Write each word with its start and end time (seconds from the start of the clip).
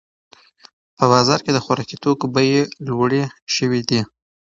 په 0.97 1.03
بازار 1.13 1.39
کې 1.45 1.51
د 1.53 1.57
خوراکي 1.65 1.97
توکو 2.03 2.25
بیې 2.35 2.61
لوړې 2.87 3.23
شوې 3.55 3.81
دي. 3.89 4.01